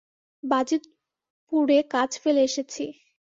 [0.43, 2.83] বাজিতপুরে কাজ ফেলে এসেছি।